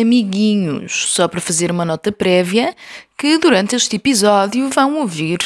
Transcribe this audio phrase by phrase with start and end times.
[0.00, 2.74] amiguinhos, só para fazer uma nota prévia
[3.16, 5.38] que durante este episódio vão ouvir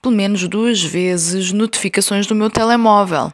[0.00, 3.32] pelo menos duas vezes notificações do meu telemóvel.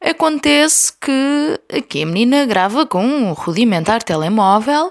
[0.00, 4.90] Acontece que aqui a menina grava com um rudimentar telemóvel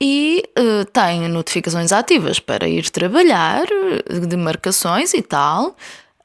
[0.00, 3.64] e uh, tem notificações ativas para ir trabalhar,
[4.26, 5.76] de marcações e tal.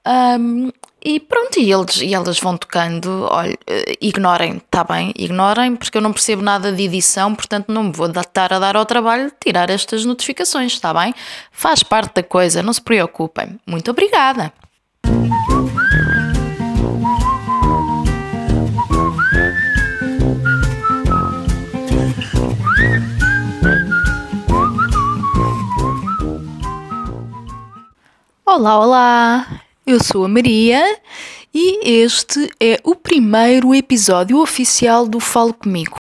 [0.05, 0.71] Um,
[1.05, 3.55] e pronto, e, eles, e elas vão tocando, olha,
[4.01, 8.07] ignorem, está bem, ignorem, porque eu não percebo nada de edição, portanto não me vou
[8.07, 11.13] estar a dar ao trabalho de tirar estas notificações, está bem?
[11.51, 13.59] Faz parte da coisa, não se preocupem.
[13.67, 14.51] Muito obrigada!
[28.47, 29.54] Olá, olá!
[29.87, 30.83] Eu sou a Maria
[31.53, 35.97] e este é o primeiro episódio oficial do Falo Comigo.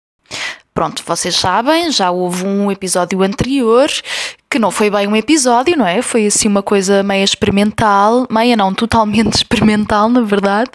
[0.74, 3.90] Pronto, vocês sabem, já houve um episódio anterior
[4.50, 6.02] que não foi bem um episódio, não é?
[6.02, 10.72] Foi assim uma coisa meia experimental, meia não, totalmente experimental, na verdade.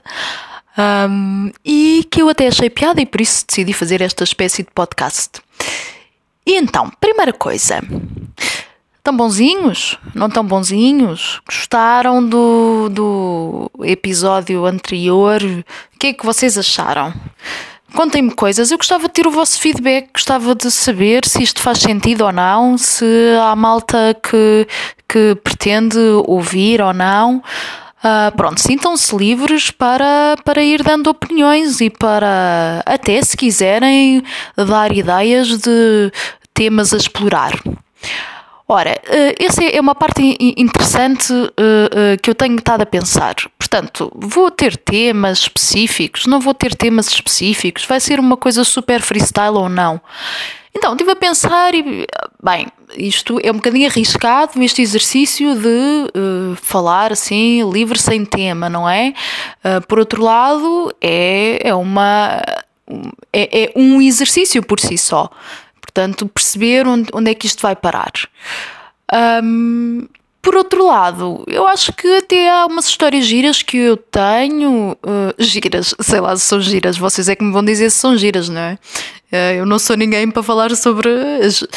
[0.76, 4.70] Um, e que eu até achei piada e por isso decidi fazer esta espécie de
[4.74, 5.40] podcast.
[6.44, 7.80] E então, primeira coisa,
[9.08, 9.96] Tão bonzinhos?
[10.14, 11.40] Não tão bonzinhos?
[11.48, 15.40] Gostaram do, do episódio anterior?
[15.42, 17.14] O que é que vocês acharam?
[17.94, 21.78] Contem-me coisas, eu gostava de ter o vosso feedback, gostava de saber se isto faz
[21.78, 23.06] sentido ou não, se
[23.40, 24.68] há malta que,
[25.08, 27.38] que pretende ouvir ou não.
[27.38, 34.22] Uh, pronto, sintam-se livres para, para ir dando opiniões e para até se quiserem
[34.54, 36.12] dar ideias de
[36.52, 37.52] temas a explorar.
[38.70, 43.34] Ora, eh, essa é uma parte interessante eh, eh, que eu tenho estado a pensar.
[43.58, 49.00] Portanto, vou ter temas específicos, não vou ter temas específicos, vai ser uma coisa super
[49.00, 49.98] freestyle ou não?
[50.76, 52.06] Então, estive a pensar e,
[52.42, 55.66] bem, isto é um bocadinho arriscado, este exercício de
[56.14, 59.14] uh, falar assim, livre sem tema, não é?
[59.64, 62.42] Uh, por outro lado, é, é uma.
[63.32, 65.30] É, é um exercício por si só.
[65.98, 68.12] Portanto, perceber onde, onde é que isto vai parar.
[69.42, 70.06] Um,
[70.40, 74.92] por outro lado, eu acho que até há umas histórias giras que eu tenho.
[74.92, 78.16] Uh, giras, sei lá se são giras, vocês é que me vão dizer se são
[78.16, 78.78] giras, não é?
[79.32, 81.10] Uh, eu não sou ninguém para falar sobre
[81.44, 81.68] as, uh,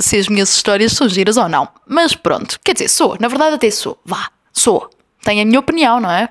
[0.00, 1.68] se as minhas histórias são giras ou não.
[1.86, 4.00] Mas pronto, quer dizer, sou, na verdade até sou.
[4.04, 4.90] Vá, sou.
[5.22, 6.28] Tenho a minha opinião, não é?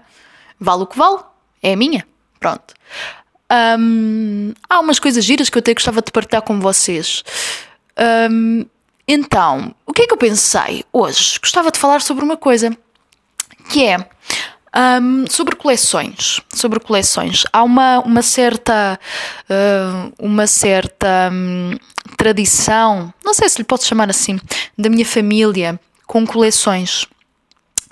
[0.60, 1.20] Vale o que vale,
[1.64, 2.06] é a minha.
[2.38, 2.74] Pronto.
[3.52, 7.24] Um, há umas coisas giras que eu até gostava de partilhar com vocês.
[8.32, 8.66] Um,
[9.08, 11.40] então, o que é que eu pensei hoje?
[11.40, 12.76] Gostava de falar sobre uma coisa
[13.70, 13.98] que é
[15.02, 16.42] um, sobre coleções.
[16.54, 17.44] Sobre coleções.
[17.54, 19.00] Há uma, uma certa,
[19.50, 21.78] uh, uma certa um,
[22.18, 24.40] tradição, não sei se lhe posso chamar assim,
[24.78, 27.06] da minha família com coleções.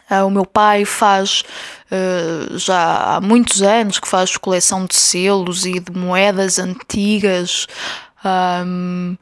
[0.10, 1.44] Uh, o meu pai faz
[1.90, 7.68] uh, já há muitos anos que faz coleção de selos e de moedas antigas.
[8.24, 9.18] Uh,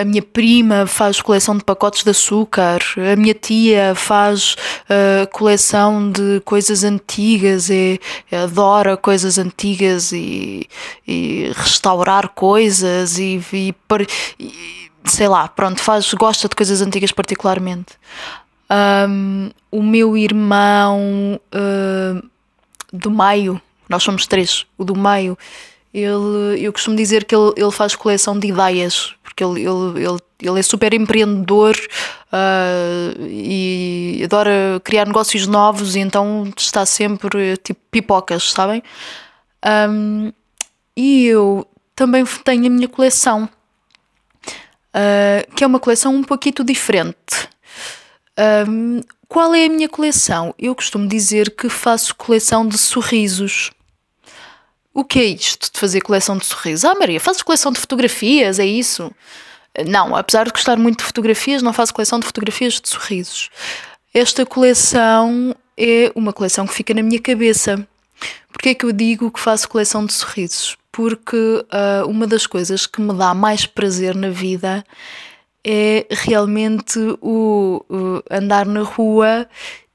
[0.00, 4.56] a minha prima faz coleção de pacotes de açúcar, a minha tia faz
[5.30, 8.00] coleção de coisas antigas e
[8.32, 10.66] adora coisas antigas e,
[11.06, 13.74] e restaurar coisas e, e,
[14.40, 17.92] e, sei lá, pronto, faz, gosta de coisas antigas particularmente.
[18.72, 22.28] Um, o meu irmão uh,
[22.90, 25.36] do meio, nós somos três, o do meio,
[25.92, 30.18] ele, eu costumo dizer que ele, ele faz coleção de ideias, porque ele, ele, ele,
[30.40, 31.76] ele é super empreendedor
[32.32, 38.82] uh, e adora criar negócios novos, e então está sempre tipo pipocas, sabem?
[39.90, 40.32] Um,
[40.96, 43.48] e eu também tenho a minha coleção,
[44.94, 47.52] uh, que é uma coleção um pouquinho diferente.
[48.38, 50.54] Um, qual é a minha coleção?
[50.58, 53.70] Eu costumo dizer que faço coleção de sorrisos.
[54.94, 56.84] O que é isto de fazer coleção de sorrisos?
[56.84, 59.10] Ah, Maria, fazes coleção de fotografias, é isso?
[59.86, 63.48] Não, apesar de gostar muito de fotografias, não faço coleção de fotografias de sorrisos.
[64.12, 67.86] Esta coleção é uma coleção que fica na minha cabeça.
[68.52, 70.76] Porquê é que eu digo que faço coleção de sorrisos?
[70.92, 74.84] Porque uh, uma das coisas que me dá mais prazer na vida
[75.64, 79.48] é realmente o, o andar na rua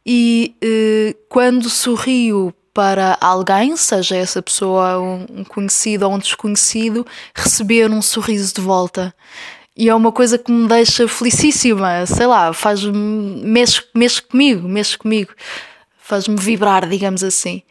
[0.06, 7.90] e uh, quando sorrio para alguém, seja essa pessoa um conhecido ou um desconhecido, receber
[7.90, 9.14] um sorriso de volta.
[9.75, 12.94] E é uma coisa que me deixa felicíssima, sei lá, faz-me,
[13.44, 15.31] mexe, mexe comigo, mexe comigo,
[15.98, 17.64] faz-me vibrar, digamos assim.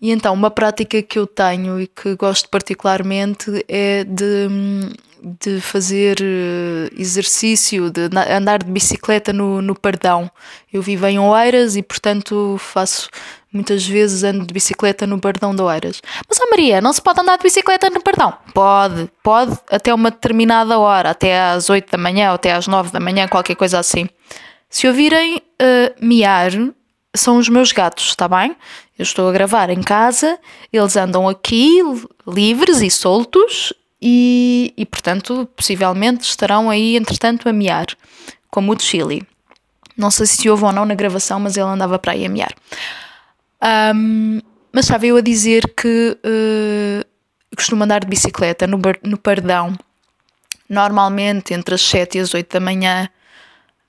[0.00, 4.48] E então, uma prática que eu tenho e que gosto particularmente é de,
[5.22, 10.30] de fazer eh, exercício, de andar de bicicleta no, no Pardão.
[10.72, 13.08] Eu vivo em Oeiras e, portanto, faço
[13.52, 16.00] muitas vezes ando de bicicleta no Pardão de Oeiras.
[16.28, 18.32] Mas, oh Maria, não se pode andar de bicicleta no Pardão?
[18.54, 22.90] Pode, pode até uma determinada hora, até às 8 da manhã ou até às 9
[22.90, 24.08] da manhã, qualquer coisa assim.
[24.68, 26.52] Se ouvirem uh, miar,
[27.14, 28.56] são os meus gatos, está bem?
[28.96, 30.38] Eu estou a gravar em casa,
[30.72, 31.80] eles andam aqui
[32.26, 37.86] livres e soltos e, e portanto, possivelmente estarão aí, entretanto, a miar,
[38.50, 39.22] como o de Chile.
[39.96, 42.54] Não sei se houve ou não na gravação, mas ele andava para aí a miar.
[43.94, 44.40] Um,
[44.72, 47.04] mas estava eu a dizer que uh,
[47.54, 49.74] costumo andar de bicicleta no, no Pardão,
[50.68, 53.10] normalmente entre as 7 e as 8 da manhã,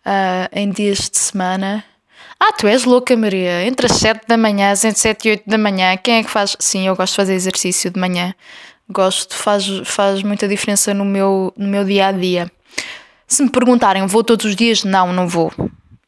[0.06, 1.86] uh, em dias de semana.
[2.40, 3.66] Ah, tu és louca, Maria.
[3.66, 6.58] Entre as 7 da manhã, entre 7 e 8 da manhã, quem é que faz?
[6.60, 8.34] Sim, eu gosto de fazer exercício de manhã.
[8.91, 12.51] Gosto, faz, faz muita diferença no meu, no meu dia a dia.
[13.27, 14.83] Se me perguntarem, vou todos os dias?
[14.83, 15.51] Não, não vou.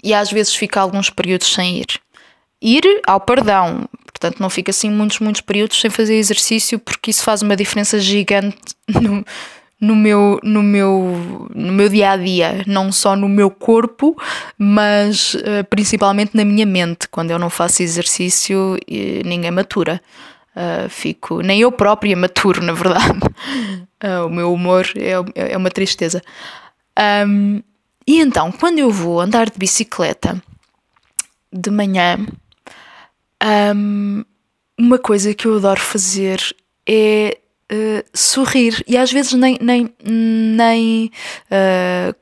[0.04, 1.88] E às vezes fico alguns períodos sem ir.
[2.62, 3.88] Ir ao perdão.
[4.06, 8.00] Portanto, não fico assim muitos, muitos períodos sem fazer exercício, porque isso faz uma diferença
[8.00, 8.58] gigante
[8.88, 9.26] no,
[9.80, 14.18] no meu, no meu, no meu dia a dia, não só no meu corpo,
[14.58, 17.08] mas uh, principalmente na minha mente.
[17.10, 18.78] Quando eu não faço exercício,
[19.26, 20.02] ninguém matura.
[20.56, 23.20] Uh, fico, nem eu própria maturo, na verdade.
[24.04, 26.22] Uh, o meu humor é, é uma tristeza.
[27.28, 27.62] Um,
[28.06, 30.42] e então, quando eu vou andar de bicicleta
[31.52, 32.20] de manhã,
[33.76, 34.24] um,
[34.78, 36.40] uma coisa que eu adoro fazer
[36.88, 37.38] é
[37.72, 38.84] uh, sorrir.
[38.88, 41.12] E às vezes nem, nem, nem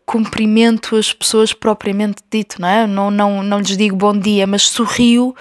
[0.05, 2.87] cumprimento as pessoas propriamente dito, não é?
[2.87, 5.35] Não, não, não lhes digo bom dia, mas sorrio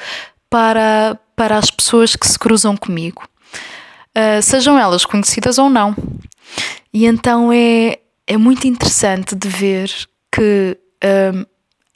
[0.49, 3.27] para, para as pessoas que se cruzam comigo,
[4.15, 5.97] uh, sejam elas conhecidas ou não.
[6.93, 9.91] E então é, é muito interessante de ver
[10.31, 11.47] que uh,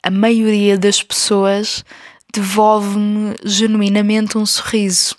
[0.01, 1.85] a maioria das pessoas
[2.33, 5.15] devolve-me genuinamente um sorriso.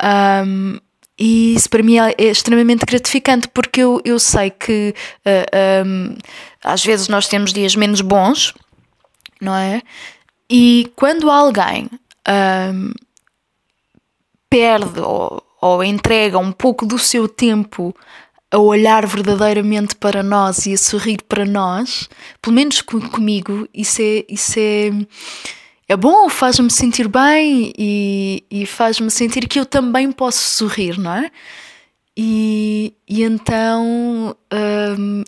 [0.00, 0.78] Um,
[1.18, 4.94] e isso para mim é, é extremamente gratificante porque eu, eu sei que
[5.26, 6.16] uh, um,
[6.62, 8.54] às vezes nós temos dias menos bons,
[9.40, 9.82] não é?
[10.48, 11.90] E quando alguém
[12.28, 12.92] um,
[14.48, 17.94] perde ou, ou entrega um pouco do seu tempo
[18.50, 22.08] a olhar verdadeiramente para nós e a sorrir para nós,
[22.40, 24.90] pelo menos comigo, isso é, isso é,
[25.86, 31.12] é bom, faz-me sentir bem e, e faz-me sentir que eu também posso sorrir, não
[31.12, 31.30] é?
[32.16, 34.34] E, e então
[34.98, 35.22] hum,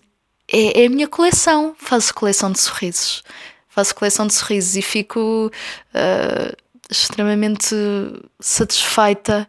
[0.52, 3.22] é, é, a minha coleção, faço coleção de sorrisos.
[3.68, 5.50] Faço coleção de sorrisos e fico
[5.94, 6.56] uh,
[6.90, 7.74] extremamente
[8.40, 9.48] satisfeita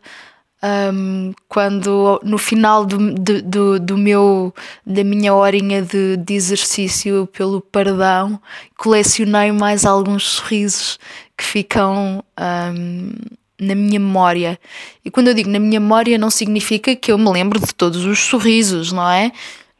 [0.63, 4.53] um, quando no final do, do, do, meu
[4.85, 8.39] da minha horinha de, de exercício pelo perdão
[8.77, 10.99] colecionei mais alguns sorrisos
[11.35, 13.13] que ficam um,
[13.59, 14.59] na minha memória.
[15.03, 18.05] E quando eu digo na minha memória não significa que eu me lembro de todos
[18.05, 19.31] os sorrisos não é?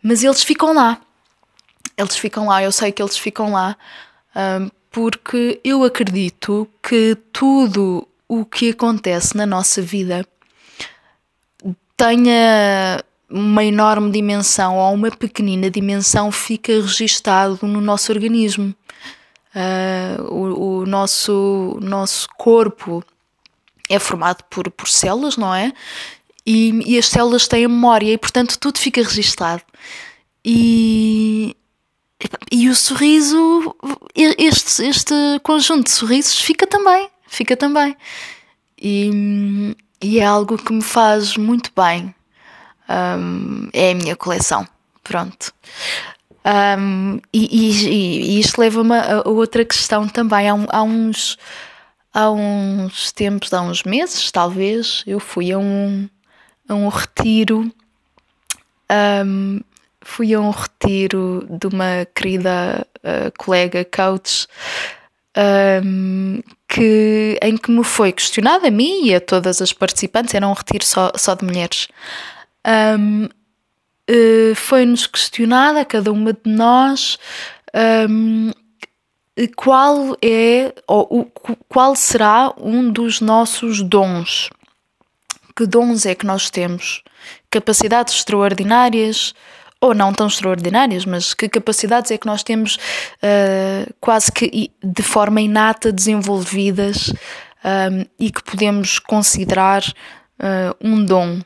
[0.02, 1.00] Mas eles ficam lá.
[1.96, 3.78] Eles ficam lá eu sei que eles ficam lá
[4.36, 10.25] um, porque eu acredito que tudo o que acontece na nossa vida
[11.95, 18.75] tenha uma enorme dimensão ou uma pequenina dimensão fica registado no nosso organismo.
[19.55, 23.03] Uh, o, o, nosso, nosso corpo
[23.89, 25.74] é formado por, por células, não é?
[26.45, 29.62] E, e as células têm memória e, portanto, tudo fica registado.
[30.43, 31.55] E,
[32.51, 33.75] e o sorriso,
[34.15, 35.13] este, este
[35.44, 37.96] conjunto de sorrisos fica também, fica também.
[38.80, 42.13] E, e é algo que me faz muito bem.
[42.89, 44.68] Um, é a minha coleção.
[45.03, 45.53] Pronto.
[46.44, 50.50] Um, e, e, e, isto leva-me a outra questão também.
[50.50, 51.38] Há, há, uns,
[52.13, 56.10] há uns tempos, há uns meses, talvez, eu fui a um,
[56.68, 57.72] a um retiro
[58.91, 59.62] um,
[60.01, 64.48] fui a um retiro de uma querida uh, colega coach
[65.84, 70.48] um, que, em que me foi questionado a mim e a todas as participantes, era
[70.48, 71.88] um retiro só, só de mulheres.
[72.65, 73.29] Um, uh,
[74.08, 77.17] eh, Foi-nos questionada a cada uma de nós
[78.10, 78.51] um,
[79.55, 81.25] qual é ou o,
[81.67, 84.50] qual será um dos nossos dons.
[85.55, 87.03] Que dons é que nós temos?
[87.50, 89.34] Capacidades extraordinárias,
[89.81, 95.01] ou não tão extraordinárias, mas que capacidades é que nós temos uh, quase que de
[95.01, 97.13] forma inata desenvolvidas um,
[97.67, 101.39] ehm, e que podemos considerar uh, um dom.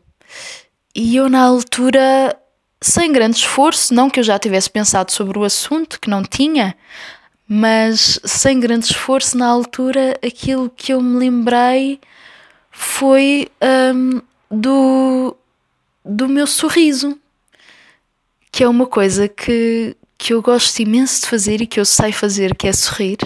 [0.94, 2.38] E eu, na altura,
[2.82, 6.76] sem grande esforço, não que eu já tivesse pensado sobre o assunto, que não tinha,
[7.48, 12.00] mas sem grande esforço na altura, aquilo que eu me lembrei
[12.72, 13.48] foi
[13.94, 15.36] um, do,
[16.04, 17.18] do meu sorriso,
[18.56, 22.14] que é uma coisa que, que eu gosto imenso de fazer e que eu sei
[22.14, 23.18] fazer, que é sorrir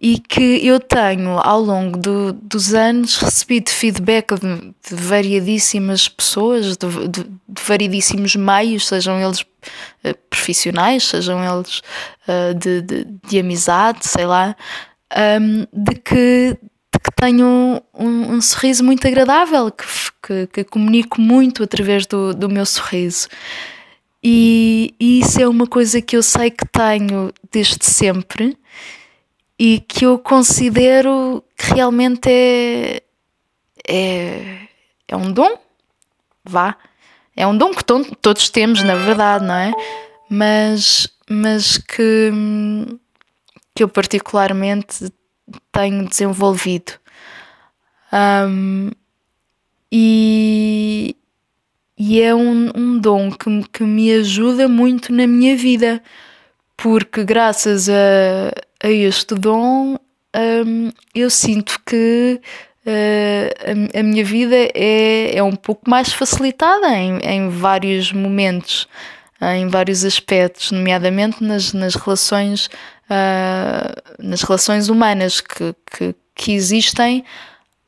[0.00, 6.76] e que eu tenho ao longo do, dos anos recebido feedback de, de variadíssimas pessoas,
[6.76, 11.80] de, de, de, variedíssimos meios, sejam eles uh, profissionais, sejam eles
[12.26, 14.56] uh, de, de, amizade, sei lá,
[15.40, 16.58] um, de que,
[17.00, 19.84] que tenho um, um, sorriso muito agradável, que,
[20.20, 23.28] que, que, comunico muito através do, do meu sorriso.
[24.22, 28.56] E, e isso é uma coisa que eu sei que tenho desde sempre
[29.58, 33.02] e que eu considero que realmente é,
[33.88, 34.68] é,
[35.08, 35.58] é um dom,
[36.44, 36.76] vá.
[37.34, 39.72] É um dom que todos temos, na verdade, não é?
[40.28, 42.30] Mas, mas que,
[43.74, 45.12] que eu particularmente
[45.72, 46.92] tenho desenvolvido.
[48.12, 48.90] Um,
[49.90, 51.16] e,
[51.98, 56.02] e é um, um dom que, que me ajuda muito na minha vida,
[56.76, 59.96] porque graças a, a este dom,
[60.34, 62.40] um, eu sinto que
[62.86, 68.88] uh, a, a, minha vida é, é um pouco mais facilitada em, em vários momentos,
[69.40, 72.70] em vários aspectos, nomeadamente nas, nas relações
[73.12, 77.24] uh, nas relações humanas que, que, que, existem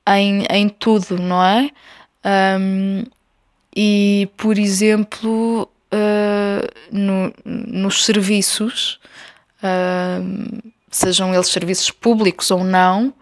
[0.06, 1.70] em, em tudo, não é?
[2.58, 3.04] Um,
[3.74, 5.68] e, por exemplo,
[6.90, 9.00] no, nos serviços,
[10.90, 13.12] sejam eles serviços públicos ou não,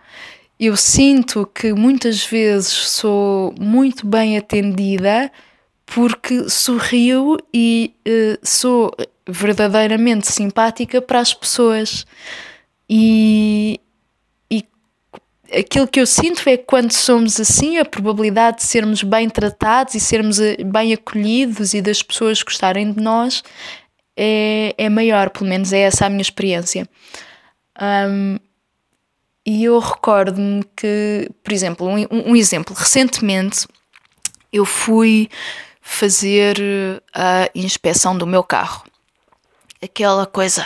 [0.59, 5.31] eu sinto que muitas vezes sou muito bem atendida
[5.85, 8.91] porque sorrio e uh, sou
[9.27, 12.07] verdadeiramente simpática para as pessoas.
[12.89, 13.81] E
[15.59, 19.95] aquilo que eu sinto é que quando somos assim, a probabilidade de sermos bem tratados
[19.95, 23.43] e sermos eh, bem acolhidos e das pessoas gostarem de nós
[24.17, 26.89] é, é maior, pelo menos é essa a minha experiência.
[27.81, 28.39] Um,
[29.45, 33.67] e eu recordo-me que, por exemplo, um, um, exemplo, recentemente
[34.53, 35.29] eu fui
[35.81, 36.57] fazer
[37.13, 38.85] a inspeção do meu carro.
[39.83, 40.63] Aquela coisa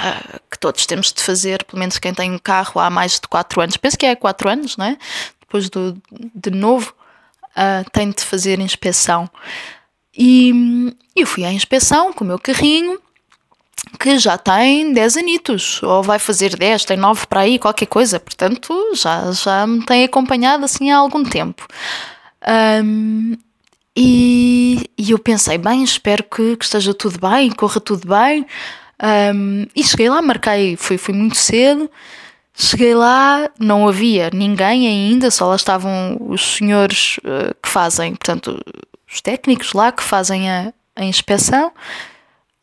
[0.51, 3.61] que todos temos de fazer, pelo menos quem tem um carro há mais de 4
[3.63, 4.99] anos, penso que é 4 anos, não é?
[5.41, 5.97] Depois do,
[6.35, 6.93] de novo,
[7.57, 9.29] uh, tem de fazer inspeção.
[10.17, 13.01] E eu fui à inspeção com o meu carrinho
[13.99, 18.19] que já tem 10 anitos, ou vai fazer 10, tem 9 para aí, qualquer coisa,
[18.19, 21.67] portanto já, já me tem acompanhado assim há algum tempo.
[22.85, 23.37] Um,
[23.97, 28.47] e, e, eu pensei, bem, espero que, que, esteja tudo bem, corra tudo bem.
[29.03, 31.91] Um, e cheguei lá, marquei, fui, fui muito cedo.
[32.59, 38.59] Cheguei lá, não havia ninguém ainda, só lá estavam os senhores uh, que fazem, portanto,
[39.07, 41.71] os técnicos lá que fazem a, a inspeção.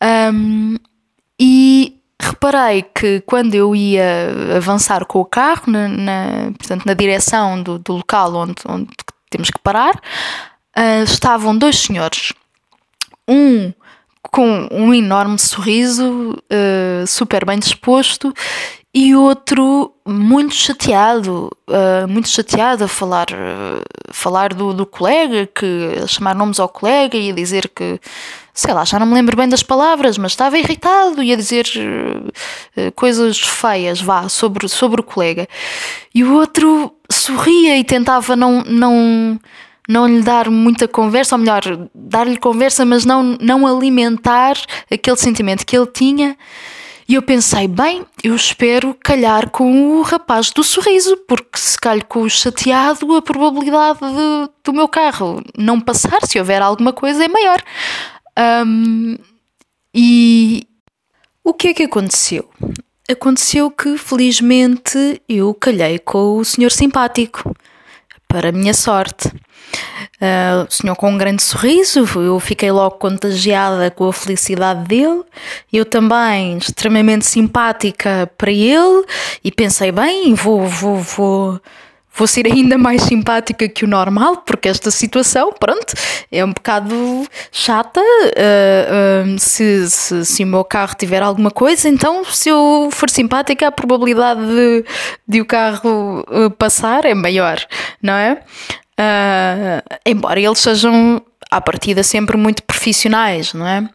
[0.04, 0.78] Um,
[1.40, 7.62] e reparei que quando eu ia avançar com o carro, na, na portanto, na direção
[7.62, 8.90] do, do local onde, onde
[9.30, 9.96] temos que parar,
[10.76, 12.34] uh, estavam dois senhores.
[13.28, 13.72] Um
[14.32, 18.34] com um enorme sorriso, uh, super bem disposto,
[18.94, 26.00] e outro muito chateado, uh, muito chateado a falar, uh, falar do, do colega, que
[26.04, 28.00] a chamar nomes ao colega e a dizer que
[28.54, 31.66] sei lá, já não me lembro bem das palavras, mas estava irritado e a dizer
[31.76, 35.48] uh, coisas feias, vá, sobre, sobre o colega.
[36.14, 39.40] E o outro sorria e tentava não, não,
[39.88, 41.62] não lhe dar muita conversa, ou melhor,
[41.94, 44.56] dar-lhe conversa, mas não, não alimentar
[44.92, 46.38] aquele sentimento que ele tinha.
[47.08, 52.06] E eu pensei, bem, eu espero calhar com o rapaz do sorriso, porque se calho
[52.06, 57.26] com o chateado, a probabilidade de, do meu carro não passar, se houver alguma coisa,
[57.26, 57.62] é maior.
[58.66, 59.18] Um,
[59.94, 60.66] e
[61.44, 62.50] o que é que aconteceu?
[63.10, 67.54] Aconteceu que felizmente eu calhei com o senhor simpático,
[68.34, 69.30] para a minha sorte.
[70.22, 75.22] Uh, o senhor com um grande sorriso, eu fiquei logo contagiada com a felicidade dele,
[75.72, 79.06] eu também extremamente simpática para ele
[79.44, 81.62] e pensei, bem, vou, vou, vou
[82.16, 85.94] vou ser ainda mais simpática que o normal, porque esta situação, pronto,
[86.32, 88.00] é um bocado chata.
[88.00, 93.10] Uh, uh, se, se, se, o meu carro tiver alguma coisa, então se eu for
[93.10, 94.86] simpática, a probabilidade de,
[95.28, 96.24] de o carro
[96.58, 97.58] passar é maior,
[98.02, 98.42] não é?
[100.06, 103.88] Embora eles sejam à partida sempre muito profissionais, não é?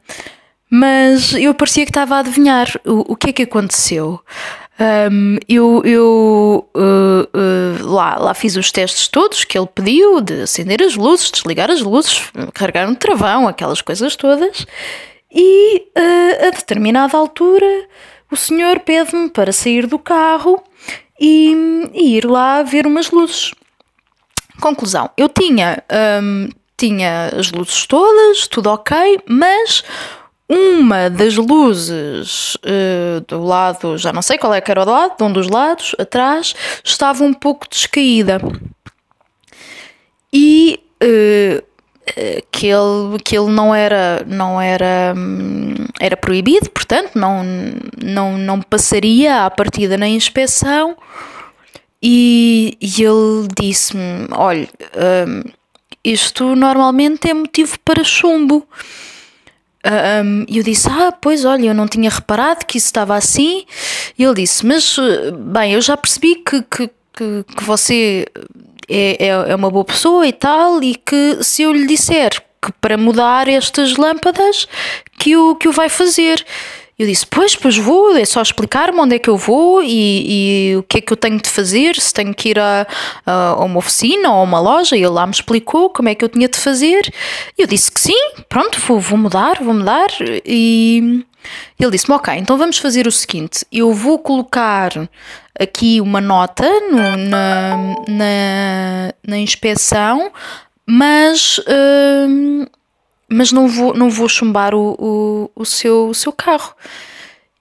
[0.70, 4.20] Mas eu parecia que estava a adivinhar o, o que é que aconteceu.
[5.10, 10.42] Um, eu eu uh, uh, lá, lá fiz os testes todos que ele pediu de
[10.42, 14.66] acender as luzes, desligar as luzes, carregar um travão, aquelas coisas todas.
[15.34, 17.88] E uh, a determinada altura
[18.30, 20.62] o senhor pede-me para sair do carro
[21.18, 23.52] e, e, ir lá ver umas luzes.
[24.60, 25.82] Conclusão: eu tinha,
[26.22, 29.84] um, tinha as luzes todas, tudo ok, mas
[30.48, 35.16] uma das luzes uh, do lado, já não sei qual é que era o lado,
[35.16, 38.40] de um dos lados, atrás, estava um pouco descaída.
[40.32, 41.68] E uh,
[42.50, 45.14] que ele, que ele não era não era
[46.00, 47.42] era proibido portanto não
[48.02, 50.96] não não passaria à partida na inspeção
[52.02, 54.68] e, e ele disse-me olha
[55.26, 55.42] um,
[56.04, 58.66] isto normalmente é motivo para chumbo
[59.84, 63.64] um, e eu disse: Ah, pois olha, eu não tinha reparado que isso estava assim.
[64.18, 64.96] E ele disse: Mas,
[65.52, 68.26] bem, eu já percebi que, que, que, que você
[68.88, 72.72] é, é, é uma boa pessoa e tal, e que se eu lhe disser que
[72.80, 74.66] para mudar estas lâmpadas,
[75.18, 76.44] que o, que o vai fazer.
[76.98, 80.76] Eu disse: Pois, pois vou, é só explicar-me onde é que eu vou e, e,
[80.76, 82.86] o que é que eu tenho de fazer, se tenho que ir a,
[83.24, 84.96] a, uma oficina ou a uma loja.
[84.96, 87.12] E ele lá me explicou como é que eu tinha de fazer.
[87.56, 90.08] E eu disse que sim, pronto, vou, vou mudar, vou mudar.
[90.44, 91.24] E
[91.78, 94.90] ele disse-me: Ok, então vamos fazer o seguinte: eu vou colocar
[95.58, 97.76] aqui uma nota no, na,
[98.08, 100.32] na, na inspeção,
[100.84, 101.60] mas.
[101.68, 102.66] Hum,
[103.28, 106.74] mas não vou, não vou chumbar o, o, o, seu, o seu carro.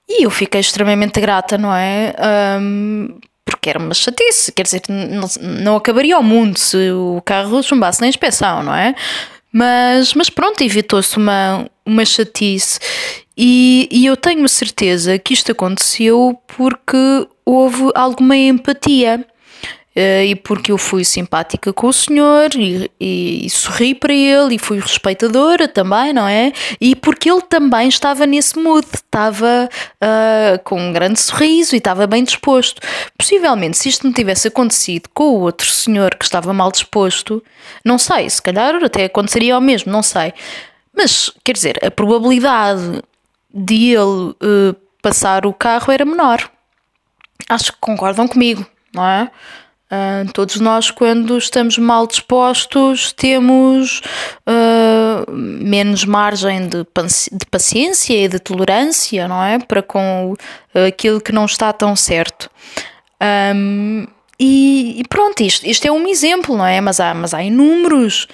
[0.08, 2.16] E eu fiquei extremamente grata, não é?
[2.62, 7.62] Um, porque era uma chatice, quer dizer, não, não acabaria o mundo se o carro
[7.62, 8.96] chumbasse na inspeção, não é?
[9.52, 12.80] Mas, mas pronto, evitou-se uma, uma chatice.
[13.38, 19.26] E, e eu tenho certeza que isto aconteceu porque houve alguma empatia.
[19.98, 24.54] Uh, e porque eu fui simpática com o senhor e, e, e, sorri para ele
[24.54, 26.54] e fui respeitadora também, não é?
[26.80, 32.06] E porque ele também estava nesse mood, estava uh, com um grande sorriso e estava
[32.06, 32.80] bem disposto.
[33.18, 37.44] Possivelmente, se isto não tivesse acontecido com o outro senhor que estava mal disposto,
[37.84, 40.32] não sei, se calhar até aconteceria ao mesmo, não sei.
[40.96, 43.02] Mas, quer dizer, a probabilidade
[43.52, 46.52] de ele uh, passar o carro era menor.
[47.50, 49.32] Acho que concordam comigo, não é?
[49.90, 54.02] Uh, todos nós, quando estamos mal dispostos, temos
[54.46, 56.86] uh, menos margem de,
[57.32, 59.60] de, paciência e de tolerância, não é?
[59.60, 60.36] Para com
[60.88, 62.50] aquilo que não está tão certo.
[63.56, 64.06] Um,
[64.40, 66.80] e, e, pronto, isto, isto é um exemplo, não é?
[66.80, 68.28] Mas há, mas há inúmeros,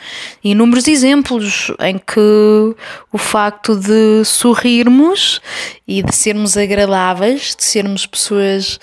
[0.44, 2.76] inúmeros exemplos em que
[3.12, 5.40] o facto de sorrirmos
[5.88, 8.80] e de sermos agradáveis, de sermos pessoas.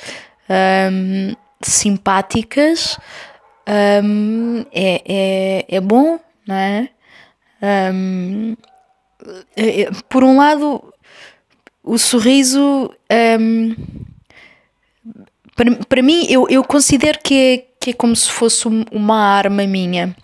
[0.49, 2.99] Um, simpáticas
[4.05, 6.89] um, é, é, é bom, não é?
[7.93, 8.57] Um,
[9.57, 10.83] é, é, por um lado,
[11.83, 12.91] o sorriso
[13.41, 13.75] um,
[15.55, 19.67] para, para mim eu, eu considero que é, que é como se fosse uma arma
[19.67, 20.17] minha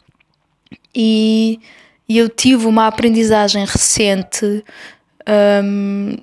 [0.95, 1.61] e,
[2.09, 4.65] e eu tive uma aprendizagem recente
[5.63, 6.17] um,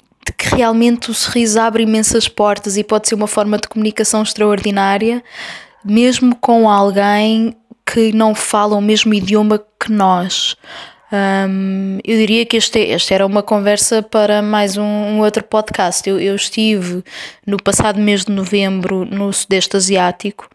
[0.56, 5.24] realmente o sorriso abre imensas portas e pode ser uma forma de comunicação extraordinária,
[5.84, 10.56] mesmo com alguém que não fala o mesmo idioma que nós.
[11.12, 16.10] Um, eu diria que este, esta era uma conversa para mais um, um outro podcast.
[16.10, 17.04] Eu, eu, estive
[17.46, 20.50] no passado mês de novembro no Sudeste Asiático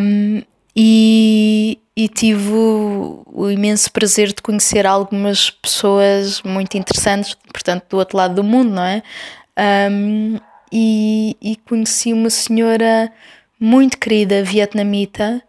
[0.00, 0.42] um,
[0.74, 7.98] e, e tive o, o, imenso prazer de conhecer algumas pessoas muito interessantes, portanto, do
[7.98, 9.02] outro lado do mundo, não é?
[9.90, 10.38] Um,
[10.72, 13.12] e, e, conheci uma senhora
[13.60, 15.42] muito querida vietnamita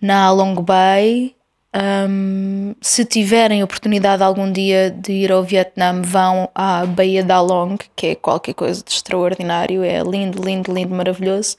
[0.00, 1.36] na Long Bay.
[1.76, 7.76] Um, se tiverem oportunidade algum dia de ir ao Vietnã, vão à Baía da Long,
[7.94, 11.56] que é qualquer coisa de extraordinário, é lindo, lindo, lindo, maravilhoso.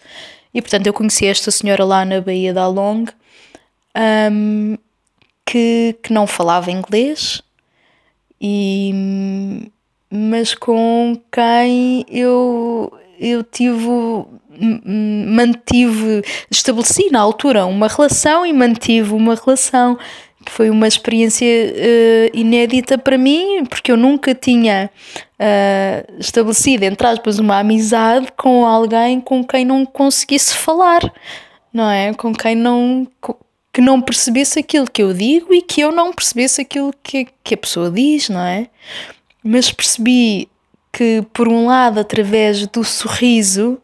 [0.56, 3.04] E portanto, eu conheci esta senhora lá na Baía da Long
[4.32, 4.78] um,
[5.46, 7.42] que, que não falava inglês,
[8.40, 9.70] e,
[10.10, 12.90] mas com quem eu,
[13.20, 13.86] eu tive,
[15.28, 19.98] mantive, estabeleci na altura uma relação e mantive uma relação
[20.52, 24.90] foi uma experiência uh, inédita para mim, porque eu nunca tinha
[25.40, 31.02] uh, estabelecido, entre aspas, uma amizade com alguém com quem não conseguisse falar,
[31.74, 32.14] não é?
[32.14, 33.08] Com quem não
[33.76, 37.56] que não percebesse aquilo que eu digo e que eu não percebesse aquilo que, que
[37.56, 38.70] a pessoa diz, não é?
[39.44, 40.48] Mas percebi
[40.94, 43.78] que, por um lado, através do sorriso,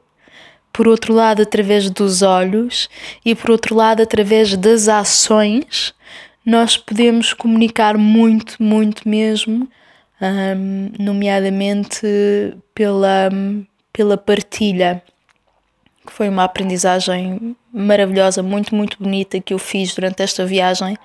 [0.71, 2.89] por outro lado, através dos olhos
[3.25, 5.93] e, por outro lado, através das ações,
[6.45, 9.67] nós podemos comunicar muito, muito mesmo,
[10.21, 12.05] um, nomeadamente
[12.73, 13.29] pela,
[13.93, 15.03] pela partilha,
[16.05, 20.97] que foi uma aprendizagem maravilhosa, muito, muito bonita que eu fiz durante esta viagem.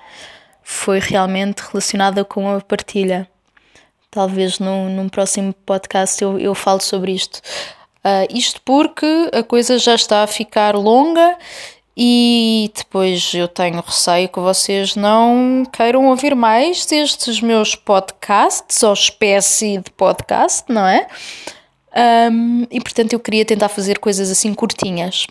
[0.62, 3.28] Foi realmente relacionada com a partilha.
[4.10, 7.40] Talvez num, num próximo podcast eu, eu falo sobre isto.
[7.98, 11.36] Uh, isto porque a coisa já está a ficar longa
[11.96, 18.92] e depois eu tenho receio que vocês não queiram ouvir mais destes meus podcasts, ou
[18.92, 21.06] espécie de podcast, não é?
[22.30, 25.26] Um, e portanto eu queria tentar fazer coisas assim curtinhas.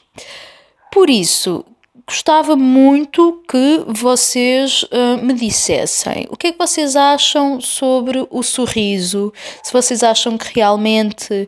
[0.91, 1.63] Por isso,
[2.07, 8.41] gostava muito que vocês uh, me dissessem o que é que vocês acham sobre o
[8.41, 11.47] sorriso, se vocês acham que realmente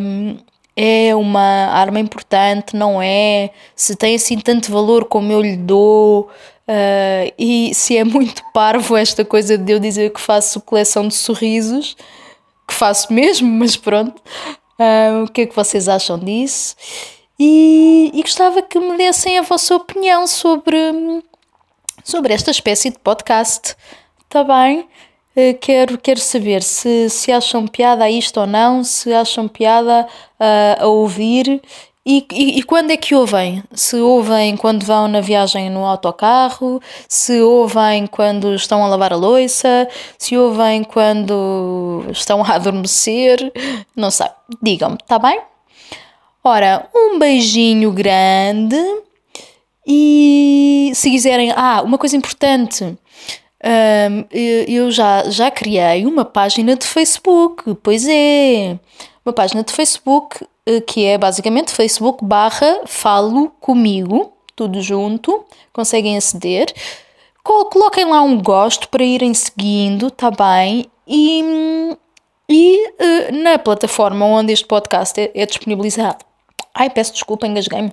[0.00, 0.36] um,
[0.76, 3.50] é uma arma importante, não é?
[3.76, 6.30] Se tem assim tanto valor como eu lhe dou.
[6.62, 11.14] Uh, e se é muito parvo esta coisa de eu dizer que faço coleção de
[11.14, 11.96] sorrisos,
[12.66, 14.20] que faço mesmo, mas pronto.
[14.78, 16.74] Uh, o que é que vocês acham disso?
[17.38, 20.78] E, e gostava que me dessem a vossa opinião sobre,
[22.04, 23.76] sobre esta espécie de podcast.
[24.24, 24.88] Está bem?
[25.34, 30.06] Eh, quero, quero saber se, se acham piada a isto ou não, se acham piada
[30.38, 31.62] uh, a ouvir
[32.04, 33.62] e, e, e, quando é que ouvem?
[33.72, 39.16] Se ouvem quando vão na viagem no autocarro, se ouvem quando estão a lavar a
[39.16, 43.52] louça, se ouvem quando estão a adormecer,
[43.94, 44.26] não sei.
[44.60, 45.40] Digam-me, tá bem?
[46.42, 48.76] Ora, um beijinho grande
[49.86, 51.52] e se quiserem.
[51.54, 52.98] Ah, uma coisa importante.
[53.64, 54.24] Um,
[54.66, 58.78] eu já, já criei uma página de Facebook, pois é,
[59.24, 66.16] uma página de Facebook eh, que é basicamente Facebook barra falo comigo, tudo junto, conseguem
[66.16, 66.72] aceder.
[67.42, 70.86] Coloquem lá um gosto para irem seguindo, tá bem?
[71.06, 71.96] E,
[72.48, 76.24] e uh, na plataforma onde este podcast é, é disponibilizado.
[76.72, 77.92] Ai, peço desculpa, engasguei-me.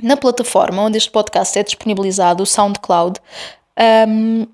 [0.00, 3.20] Na plataforma onde este podcast é disponibilizado, o SoundCloud,
[4.08, 4.46] um,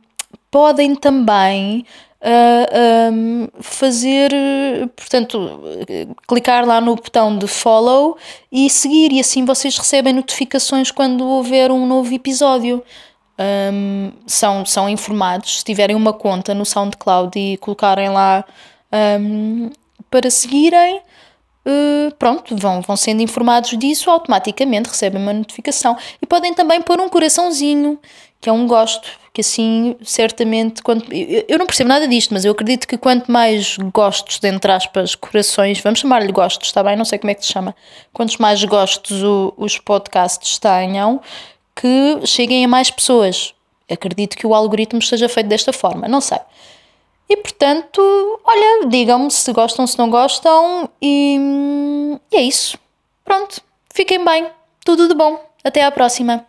[0.56, 1.84] podem também
[2.22, 4.30] uh, um, fazer,
[4.96, 5.60] portanto,
[6.26, 8.16] clicar lá no botão de follow
[8.50, 12.82] e seguir, e assim vocês recebem notificações quando houver um novo episódio.
[13.38, 18.42] Um, são, são informados se tiverem uma conta no SoundCloud e colocarem lá
[19.20, 19.68] um,
[20.10, 21.02] para seguirem.
[21.66, 25.96] Uh, pronto, vão, vão sendo informados disso, automaticamente recebem uma notificação.
[26.22, 27.98] E podem também pôr um coraçãozinho,
[28.40, 32.44] que é um gosto, que assim, certamente, quando, eu, eu não percebo nada disto, mas
[32.44, 36.94] eu acredito que quanto mais gostos, entre aspas, corações, vamos chamar-lhe gostos, está bem?
[36.94, 37.74] Não sei como é que se chama.
[38.12, 41.20] Quantos mais gostos o, os podcasts tenham,
[41.74, 43.52] que cheguem a mais pessoas.
[43.90, 46.38] Acredito que o algoritmo esteja feito desta forma, não sei.
[47.28, 48.00] E portanto,
[48.44, 51.38] olha, digam-me se gostam, se não gostam, e,
[52.30, 52.78] e é isso.
[53.24, 53.60] Pronto,
[53.92, 54.46] fiquem bem,
[54.84, 55.44] tudo de bom.
[55.64, 56.46] Até à próxima.